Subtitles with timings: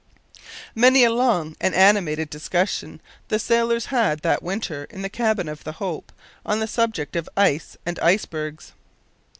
[0.73, 5.63] Many a long and animated discussion the sailors had that winter in the cabin of
[5.63, 6.11] the Hope
[6.43, 8.73] on the subject of ice and ice bergs!